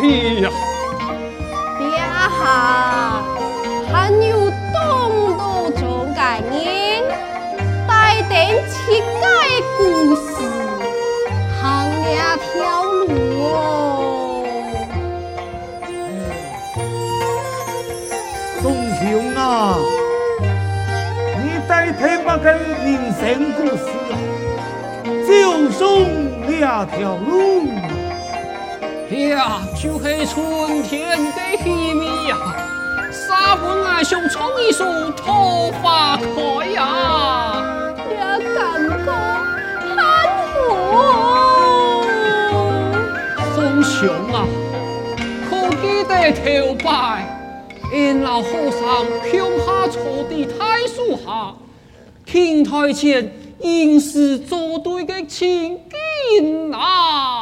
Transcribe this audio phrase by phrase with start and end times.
[0.00, 0.50] 之地呀。
[1.78, 1.84] 爹
[2.18, 3.22] 哈，
[3.92, 6.20] 还有东都中间
[6.52, 7.04] 人
[7.86, 10.20] 带点奇怪的故事，
[11.60, 11.62] 行
[12.06, 13.10] 两条路
[13.42, 13.46] 哦。
[18.62, 18.64] 宋
[18.98, 19.00] 兄
[19.36, 19.78] 啊，
[21.36, 22.58] 你带听那个人
[23.18, 23.20] 生
[23.52, 23.84] 故事，
[25.26, 25.78] 就送
[26.48, 27.79] 两条路。
[29.10, 32.36] 呀，就是春天的气味呀，
[33.10, 34.84] 沙本爱像创一树
[35.16, 37.60] 桃花开呀，
[38.08, 38.16] 也
[38.54, 38.90] 感觉
[39.80, 39.98] 很
[40.54, 42.04] 好。
[43.54, 44.46] 宋兄啊，
[45.50, 45.50] 可
[45.80, 46.88] 记得头摆，
[47.92, 48.80] 因老和尚
[49.24, 51.54] 向下坐的大树下，
[52.24, 55.80] 亭台前吟诗作对的情
[56.38, 57.39] 景啊。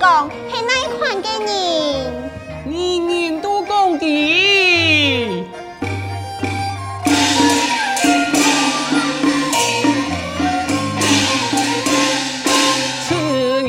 [0.00, 1.52] 讲是哪一款嘅人？
[2.64, 5.46] 年年都讲的。
[13.06, 13.14] 此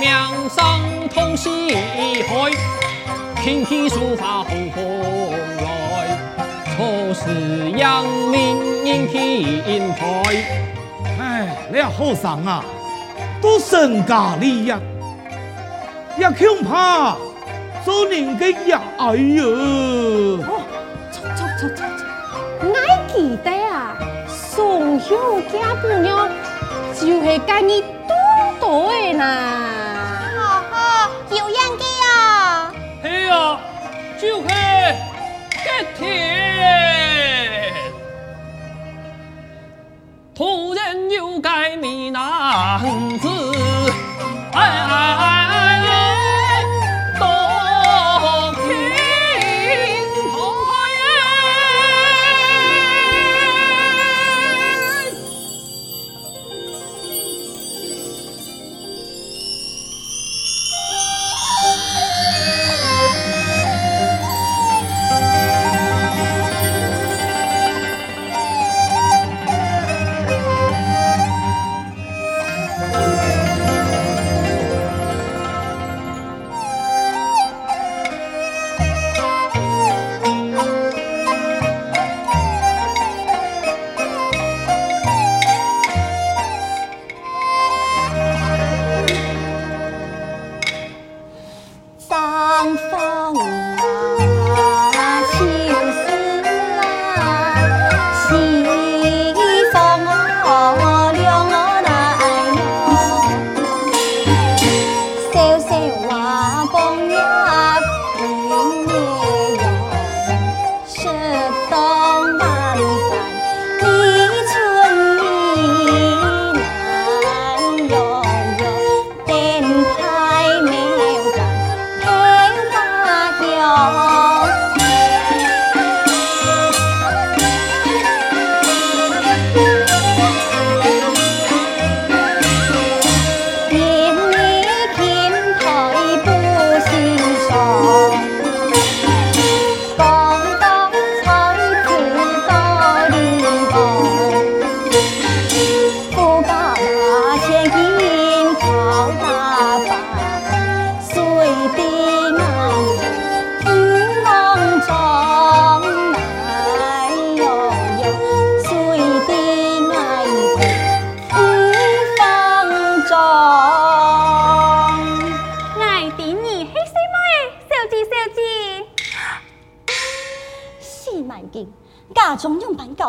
[0.00, 2.50] 名声通四海，
[3.44, 5.30] 琴棋书画红红
[5.62, 6.18] 来，
[6.76, 10.24] 出使扬名引天台。
[11.20, 12.64] 哎，你好生啊，
[13.40, 14.76] 都身家立业。
[16.18, 17.16] 也恐怕
[17.84, 19.44] 做人嘅呀，哎呦！
[20.42, 20.60] 哦，
[21.12, 22.04] 错错错错错，
[22.60, 22.74] 我
[23.06, 25.16] 记得啊，宋兄
[25.48, 26.28] 家姑娘
[26.92, 28.10] 就是跟你多
[28.58, 29.22] 多的啦。
[30.36, 30.38] 哈
[30.72, 32.72] 哈，有样嘅啊？
[33.00, 33.60] 嘿呀，
[34.20, 34.48] 就是
[35.62, 36.02] 吉田。
[40.34, 41.48] 突然有个
[41.80, 42.20] 美男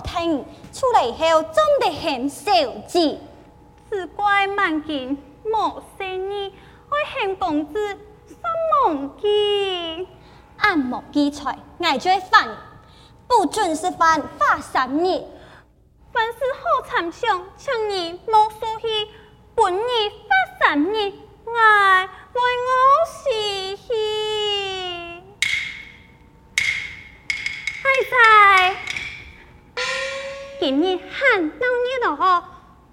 [0.00, 2.52] 出来后，总得很少
[2.86, 3.18] 子，
[3.90, 6.52] 只怪万金莫生意，
[6.88, 8.38] 爱嫌公子三
[8.86, 10.08] 忘记，
[10.58, 12.48] 按莫记财，爱追饭，
[13.26, 15.24] 不准是犯法三年。
[16.12, 19.08] 凡事好参详，请你莫疏气，
[19.54, 19.80] 本日
[20.28, 21.12] 发三年，
[21.46, 22.72] 爱为我
[23.06, 23.92] 死去。
[27.82, 28.76] 太太，
[30.64, 31.66] 今日很闹
[32.00, 32.42] 热咯，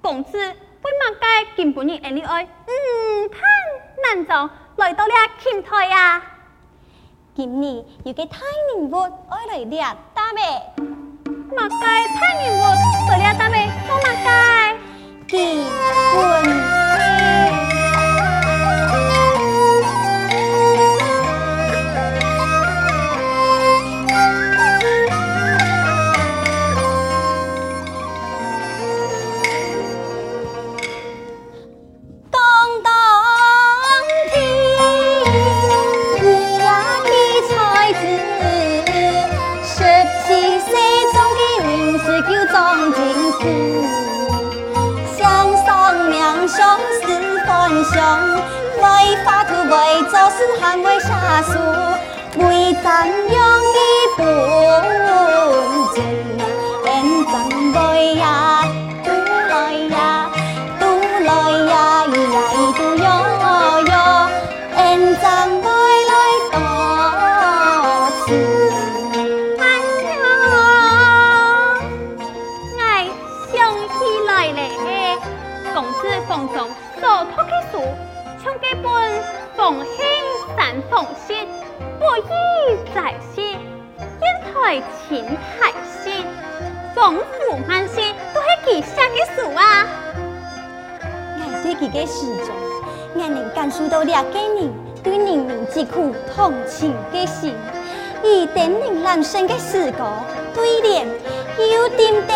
[0.02, 2.44] 公子为嘛该今本日而你爱？
[2.44, 3.40] 嗯，看
[4.04, 6.22] 难走，来到了前台呀。
[7.34, 8.40] 今日有个太
[8.76, 10.42] 宁屋爱来了，大妹。
[11.56, 11.76] 马街
[12.20, 12.62] 太宁屋，
[13.08, 14.78] 来了大妹，我马街
[15.30, 15.64] 结
[16.14, 16.71] 婚。
[50.84, 51.52] 为啥数
[52.40, 53.40] 为怎样
[53.76, 53.80] 的
[54.18, 54.24] 本
[55.94, 55.98] 真，
[56.86, 56.90] 恩
[57.26, 57.34] 怎
[57.74, 57.78] 来
[58.16, 58.22] 呀？
[93.92, 97.54] 到两个人对人民疾苦同情嘅心，
[98.24, 100.10] 以点亮人生嘅诗歌，
[100.56, 101.06] 对联
[101.58, 102.36] 又点调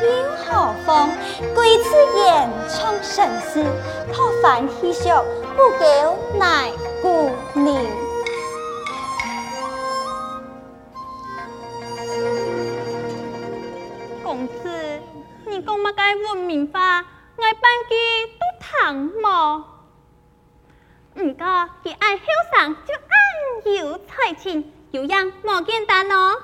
[0.00, 1.10] 又豪放，
[1.52, 3.64] 贵词言唱生死，
[4.12, 5.24] 托凡喜笑
[5.56, 6.70] 不够奈。
[7.02, 7.84] 姑娘，
[14.22, 15.00] 公子，
[15.44, 17.04] 你讲乜嘅文明话？
[17.36, 17.52] 我办
[17.90, 19.73] 嘅都唐么？
[21.16, 21.46] 唔过，
[21.84, 26.36] 佢爱后生就按有才情，有样莫简单哦。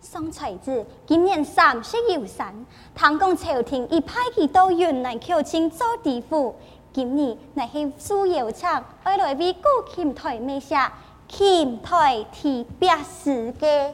[0.00, 2.54] 宋才子今年三十有三，
[2.94, 6.56] 唐公朝廷已派佢到云南求亲做地府。
[6.92, 9.62] 今年乃系苏有昌，爱来为古
[9.92, 10.92] 琴台卖下
[11.28, 13.92] 琴台题别诗嘅。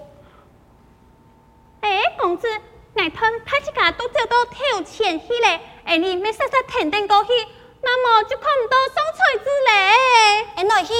[1.80, 2.46] 哎，公子，
[2.94, 7.30] 乃吞太子家都走到头前去嘞，哎，你咪杀杀停停过去，
[7.84, 9.70] 那么就看唔到宋才子嘞。
[10.56, 10.94] 哎，来去。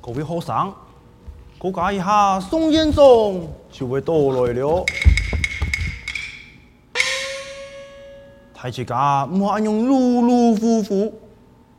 [0.00, 0.74] 各位学生，
[1.58, 4.84] 估价一下宋彦宗就会到来了。
[8.68, 11.14] 太子家唔好用碌碌呼呼，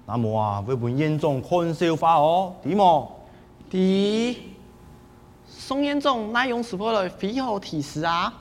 [0.08, 3.16] 那么啊会问彦宗看笑话哦，点么？
[3.70, 4.38] 第一，
[5.48, 8.34] 宋彦宗乃用是否来挥毫题诗啊？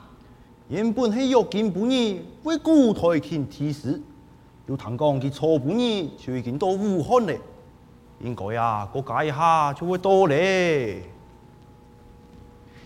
[0.67, 4.01] 原本系约金不义为古台前提示，
[4.65, 7.33] 有听讲佢错不义就已经到武汉了。
[8.19, 11.03] 应该呀，我改一下就会到嘞。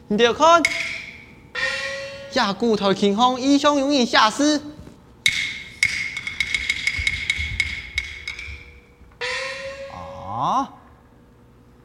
[0.10, 0.62] 你哋看，
[2.32, 4.62] 下古台琴行异常容易下诗。
[10.43, 10.69] 啊？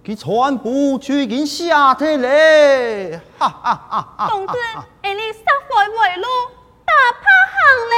[0.05, 3.21] 佢全部就已经下体嘞！
[3.39, 4.29] 哈哈哈哈！
[4.31, 4.53] 公子，
[5.03, 6.27] 你杀回回路，
[6.87, 7.23] 大怕
[7.53, 7.59] 行
[7.91, 7.95] 嘞！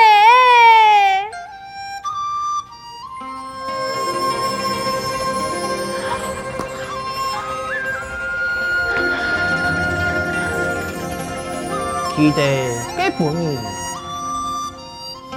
[12.17, 12.41] 记得
[12.97, 13.45] 给本人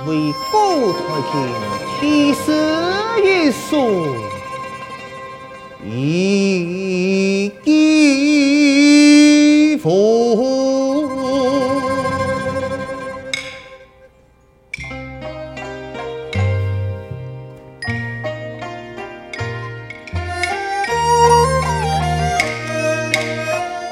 [0.08, 0.54] 为古
[0.92, 1.00] 台
[1.32, 1.34] 琴
[2.02, 2.02] 题
[2.34, 2.46] 诗
[3.24, 3.72] 一首，
[5.86, 7.68] 以寄
[9.78, 11.10] 付。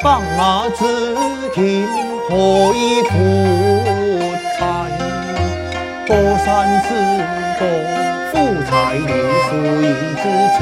[0.02, 0.86] 放马子。
[1.54, 1.86] 琴
[2.30, 3.12] 何以复
[4.58, 4.60] 彩？
[6.08, 6.48] 高山
[6.88, 6.90] 之
[7.60, 7.62] 高，
[8.32, 8.34] 富
[8.64, 9.12] 彩流
[9.50, 9.52] 水
[10.16, 10.24] 之
[10.56, 10.60] 城，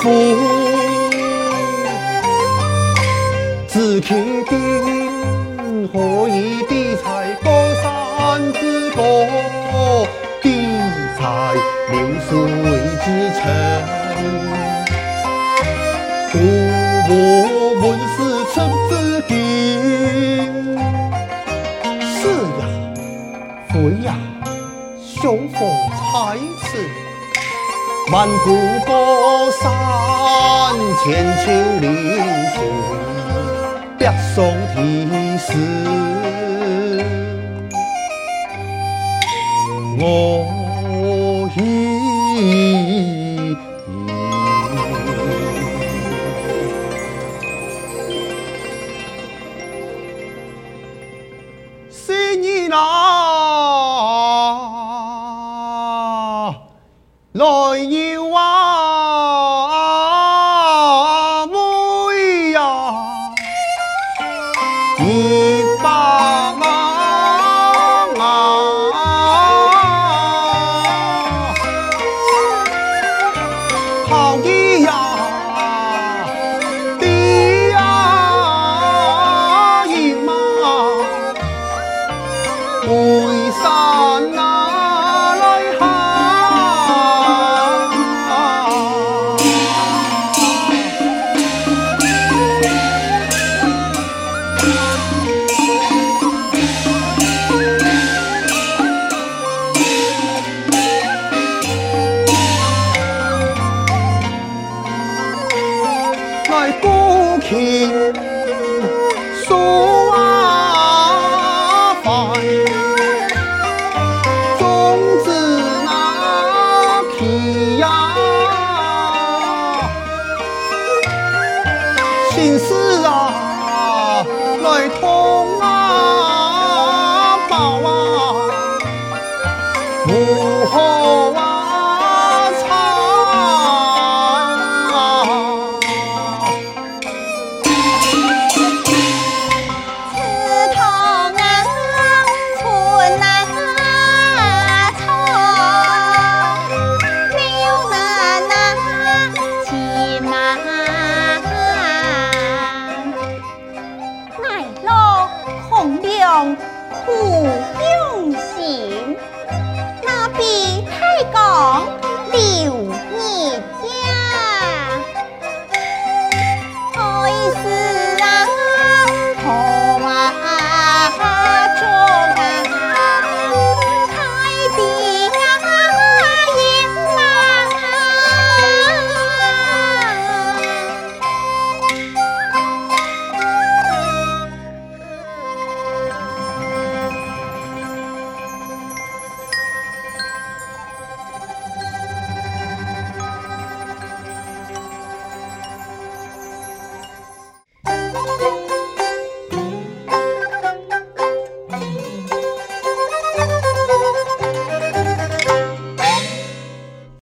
[0.00, 0.08] 夫，
[3.68, 4.16] 自开
[4.48, 4.50] 天
[5.92, 7.50] 何以地才高
[7.82, 9.02] 山之高，
[10.40, 10.46] 地
[11.18, 11.20] 才
[11.90, 11.94] 流
[12.26, 12.30] 水
[13.04, 13.40] 之长？
[16.30, 16.32] 夫
[17.10, 17.12] 我
[17.82, 18.16] 满是
[18.54, 18.56] 出
[18.88, 18.90] 自
[19.28, 19.30] 景，
[22.00, 22.18] 是
[22.58, 22.62] 呀，
[23.68, 23.72] 非
[24.06, 24.08] 呀，
[24.98, 25.58] 雄风
[25.90, 26.00] 才
[26.38, 26.70] 起。
[28.12, 29.62] 万古高山
[31.04, 31.86] 千秋历
[32.50, 32.58] 史，
[33.96, 34.76] 别送题
[35.38, 35.46] 诗。
[39.96, 40.02] 我
[57.32, 58.29] 来要。